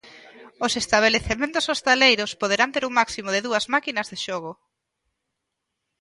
[0.65, 4.51] Os estabelecementos hostaleiros poderán ter un máximo de dúas máquinas de xogo.